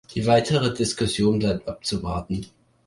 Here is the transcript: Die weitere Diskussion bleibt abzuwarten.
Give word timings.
Die 0.15 0.25
weitere 0.25 0.73
Diskussion 0.73 1.37
bleibt 1.37 1.67
abzuwarten. 1.67 2.47